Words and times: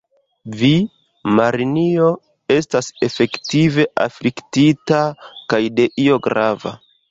Vi, 0.61 0.69
Marinjo, 1.39 2.07
estas 2.57 2.89
efektive 3.09 3.87
afliktita 4.07 5.05
kaj 5.55 5.63
de 5.79 5.89
io 6.09 6.21
grava. 6.31 6.77